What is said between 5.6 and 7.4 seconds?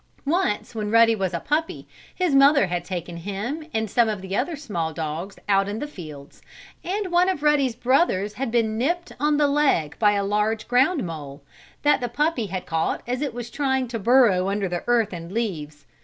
in the fields, and one